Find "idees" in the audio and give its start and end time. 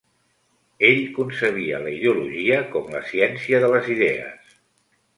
3.99-4.55